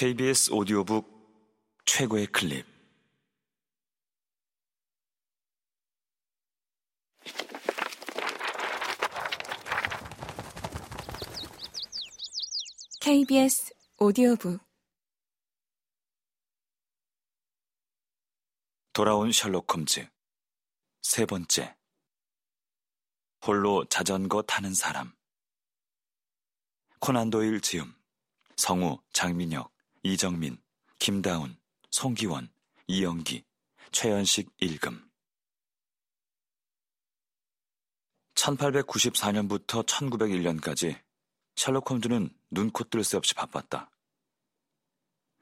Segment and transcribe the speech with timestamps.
[0.00, 2.64] KBS 오디오북 최고의 클립.
[13.02, 14.62] KBS 오디오북.
[18.94, 20.08] 돌아온 셜록 홈즈.
[21.02, 21.76] 세 번째.
[23.46, 25.12] 홀로 자전거 타는 사람.
[27.00, 27.94] 코난 도일 지음.
[28.56, 30.56] 성우 장민혁 이정민
[30.98, 31.58] 김다운
[31.90, 32.48] 송기원
[32.86, 33.44] 이영기
[33.92, 35.10] 최연식 일금
[38.34, 40.98] 1894년부터 1901년까지
[41.56, 43.90] 셜록 홈즈는 눈코 뜰 새 없이 바빴다.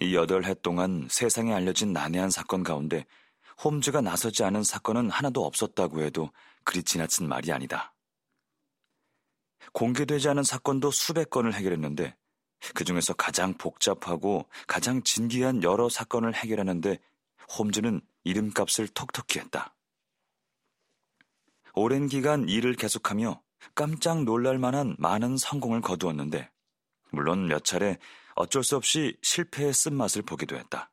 [0.00, 3.06] 이 여덟 해 동안 세상에 알려진 난해한 사건 가운데
[3.62, 6.32] 홈즈가 나서지 않은 사건은 하나도 없었다고 해도
[6.64, 7.94] 그리 지나친 말이 아니다.
[9.72, 12.16] 공개되지 않은 사건도 수백 건을 해결했는데
[12.74, 16.98] 그 중에서 가장 복잡하고 가장 진귀한 여러 사건을 해결하는데
[17.58, 19.74] 홈즈는 이름값을 톡톡히 했다.
[21.74, 23.42] 오랜 기간 일을 계속하며
[23.74, 26.50] 깜짝 놀랄 만한 많은 성공을 거두었는데,
[27.10, 27.98] 물론 몇 차례
[28.34, 30.90] 어쩔 수 없이 실패의 쓴맛을 보기도 했다.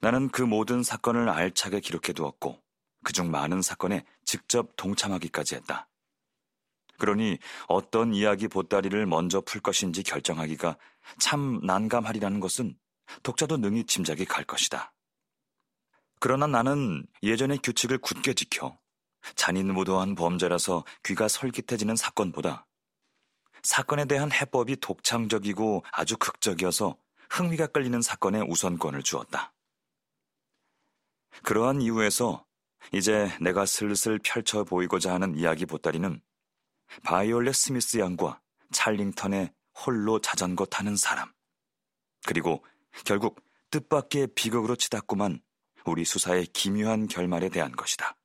[0.00, 2.62] 나는 그 모든 사건을 알차게 기록해 두었고,
[3.04, 5.88] 그중 많은 사건에 직접 동참하기까지 했다.
[7.02, 7.36] 그러니
[7.66, 10.76] 어떤 이야기 보따리를 먼저 풀 것인지 결정하기가
[11.18, 12.78] 참 난감하리라는 것은
[13.24, 14.94] 독자도 능히 짐작이 갈 것이다.
[16.20, 18.78] 그러나 나는 예전의 규칙을 굳게 지켜
[19.34, 22.68] 잔인무도한 범죄라서 귀가 설깃해지는 사건보다
[23.64, 26.96] 사건에 대한 해법이 독창적이고 아주 극적이어서
[27.30, 29.52] 흥미가 끌리는 사건에 우선권을 주었다.
[31.42, 32.46] 그러한 이유에서
[32.92, 36.22] 이제 내가 슬슬 펼쳐 보이고자 하는 이야기 보따리는
[37.02, 38.40] 바이올렛 스미스 양과
[38.72, 39.52] 찰링턴의
[39.84, 41.32] 홀로 자전거 타는 사람,
[42.26, 42.64] 그리고
[43.04, 45.40] 결국 뜻밖의 비극으로 치닫고만
[45.86, 48.16] 우리 수사의 기묘한 결말에 대한 것이다.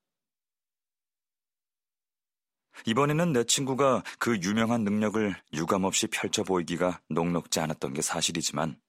[2.86, 8.80] 이번에는 내 친구가 그 유명한 능력을 유감없이 펼쳐 보이기가 녹록지 않았던 게 사실이지만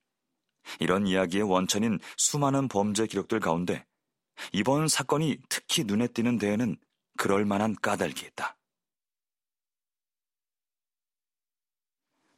[0.78, 3.87] 이런 이야기의 원천인 수많은 범죄 기록들 가운데
[4.53, 6.77] 이번 사건이 특히 눈에 띄는 데에는
[7.17, 8.58] 그럴 만한 까닭이 있다.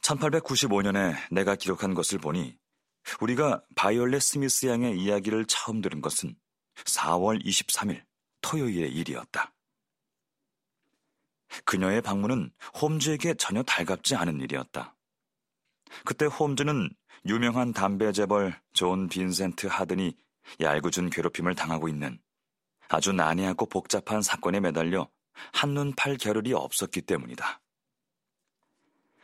[0.02, 2.56] 1895년에 내가 기록한 것을 보니
[3.20, 6.34] 우리가 바이올렛 스미스 양의 이야기를 처음 들은 것은
[6.84, 8.04] 4월 23일
[8.42, 9.52] 토요일의 일이었다.
[11.64, 14.96] 그녀의 방문은 홈즈에게 전혀 달갑지 않은 일이었다.
[16.04, 16.90] 그때 홈즈는
[17.26, 20.16] 유명한 담배 재벌 존 빈센트 하든이
[20.60, 22.20] 얄궂은 괴롭힘을 당하고 있는
[22.88, 25.08] 아주 난해하고 복잡한 사건에 매달려
[25.52, 27.60] 한눈 팔 겨를이 없었기 때문이다.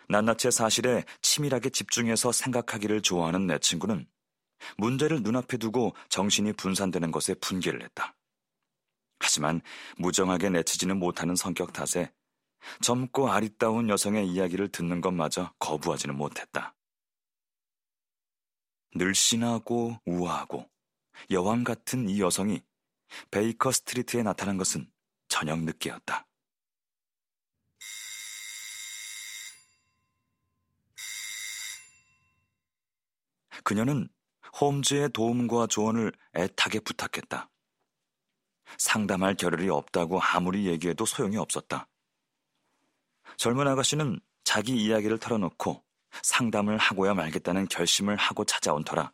[0.09, 4.07] 낱낱의 사실에 치밀하게 집중해서 생각하기를 좋아하는 내 친구는
[4.79, 8.17] 문제를 눈앞에 두고 정신이 분산되는 것에 분개를 했다.
[9.21, 9.61] 하지만
[9.99, 12.13] 무정하게 내치지는 못하는 성격 탓에
[12.81, 16.75] 젊고 아리따운 여성의 이야기를 듣는 것마저 거부하지는 못했다.
[18.95, 20.69] 늘씬하고 우아하고
[21.31, 22.63] 여왕 같은 이 여성이
[23.31, 24.91] 베이커 스트리트에 나타난 것은
[25.29, 26.27] 저녁 늦게였다.
[33.67, 34.09] 그녀는
[34.61, 37.51] 홈즈의 도움과 조언을 애타게 부탁했다.
[38.79, 41.89] 상담할 겨를이 없다고 아무리 얘기해도 소용이 없었다.
[43.37, 45.83] 젊은 아가씨는 자기 이야기를 털어놓고
[46.23, 49.13] 상담을 하고야 말겠다는 결심을 하고 찾아온 터라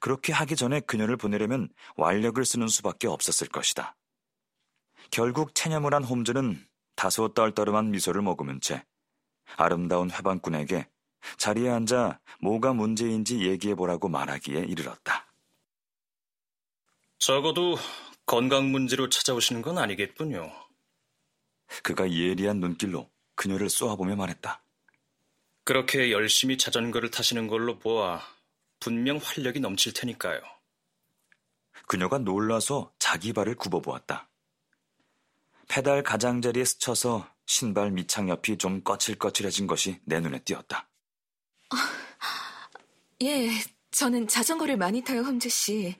[0.00, 3.96] 그렇게 하기 전에 그녀를 보내려면 완력을 쓰는 수밖에 없었을 것이다.
[5.10, 8.86] 결국 체념을 한 홈즈는 다소 떨떠름한 미소를 머금은 채
[9.58, 10.88] 아름다운 회방꾼에게
[11.36, 15.26] 자리에 앉아 뭐가 문제인지 얘기해보라고 말하기에 이르렀다.
[17.18, 17.76] 적어도
[18.26, 20.52] 건강 문제로 찾아오시는 건 아니겠군요.
[21.82, 24.62] 그가 예리한 눈길로 그녀를 쏘아보며 말했다.
[25.64, 28.22] 그렇게 열심히 자전거를 타시는 걸로 보아
[28.80, 30.40] 분명 활력이 넘칠 테니까요.
[31.86, 34.28] 그녀가 놀라서 자기 발을 굽어보았다.
[35.68, 40.87] 페달 가장자리에 스쳐서 신발 밑창 옆이 좀 거칠거칠해진 것이 내 눈에 띄었다.
[43.20, 43.50] 어, 예,
[43.90, 45.96] 저는 자전거를 많이 타요, 험즈 씨.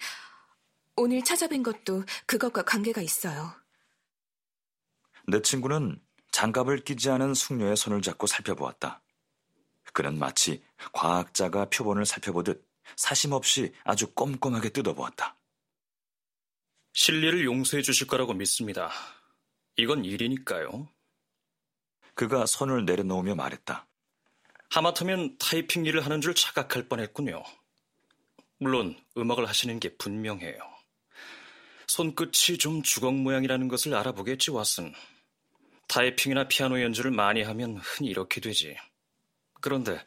[0.94, 3.54] 오늘 찾아뵌 것도 그것과 관계가 있어요.
[5.26, 6.00] 내 친구는
[6.30, 9.02] 장갑을 끼지 않은 숙녀의 손을 잡고 살펴보았다.
[9.92, 10.62] 그는 마치
[10.92, 12.64] 과학자가 표본을 살펴보듯
[12.96, 15.36] 사심 없이 아주 꼼꼼하게 뜯어보았다.
[16.92, 18.90] 실리를 용서해 주실 거라고 믿습니다.
[19.76, 20.88] 이건 일이니까요.
[22.14, 23.87] 그가 손을 내려놓으며 말했다.
[24.70, 27.42] 하마터면 타이핑 일을 하는 줄 착각할 뻔했군요.
[28.58, 30.58] 물론 음악을 하시는 게 분명해요.
[31.86, 34.92] 손끝이 좀 주걱 모양이라는 것을 알아보겠지 왓슨.
[35.88, 38.76] 타이핑이나 피아노 연주를 많이 하면 흔히 이렇게 되지.
[39.60, 40.04] 그런데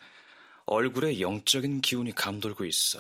[0.66, 3.00] 얼굴에 영적인 기운이 감돌고 있어.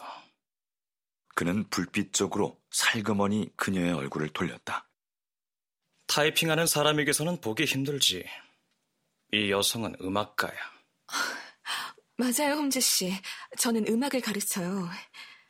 [1.35, 4.87] 그는 불빛 쪽으로 살그머니 그녀의 얼굴을 돌렸다.
[6.07, 8.25] 타이핑하는 사람에게서는 보기 힘들지.
[9.31, 10.57] 이 여성은 음악가야.
[12.21, 13.11] 맞아요, 홈즈 씨.
[13.57, 14.87] 저는 음악을 가르쳐요.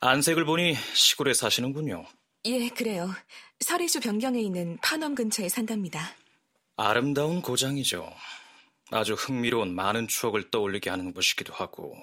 [0.00, 2.06] 안색을 보니 시골에 사시는군요.
[2.46, 3.12] 예, 그래요.
[3.60, 6.14] 서리주 변경에 있는 파넘 근처에 산답니다.
[6.78, 8.10] 아름다운 고장이죠.
[8.90, 11.94] 아주 흥미로운 많은 추억을 떠올리게 하는 곳이기도 하고.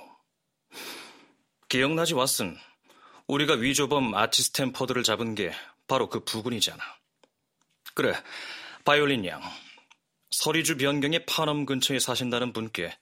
[1.68, 2.56] 기억나지 왓슨?
[3.25, 5.51] 우리가 위조범 아치 스탠퍼드를 잡은 게
[5.88, 6.83] 바로 그 부근이잖아.
[7.95, 8.13] 그래,
[8.86, 9.42] 바이올린 양.
[10.30, 12.95] 서리주 변경의 파넘 근처에 사신다는 분께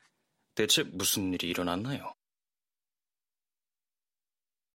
[0.58, 2.16] 대체 무슨 일이 일어났나요?